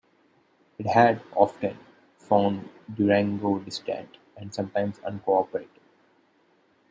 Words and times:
It 0.79 0.87
had 0.87 1.21
often 1.35 1.77
found 2.17 2.67
Durango 2.91 3.59
distant 3.59 4.17
and 4.35 4.51
sometimes 4.51 4.97
uncooperative. 5.07 5.69